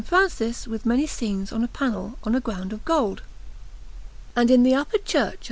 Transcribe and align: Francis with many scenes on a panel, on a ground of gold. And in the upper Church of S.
Francis 0.03 0.67
with 0.67 0.83
many 0.83 1.05
scenes 1.05 1.51
on 1.51 1.63
a 1.63 1.67
panel, 1.67 2.17
on 2.23 2.33
a 2.33 2.39
ground 2.39 2.73
of 2.73 2.83
gold. 2.83 3.21
And 4.35 4.49
in 4.49 4.63
the 4.63 4.73
upper 4.73 4.97
Church 4.97 5.25
of 5.33 5.33
S. 5.33 5.39